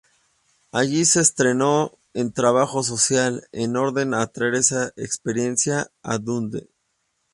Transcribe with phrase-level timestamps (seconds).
[0.71, 6.71] Allí se entrenó en trabajo social, en orden a traer esa experiencia a Dundee.